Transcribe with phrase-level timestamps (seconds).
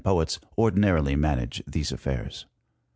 [0.03, 2.47] poets ordinarily manage these affairs.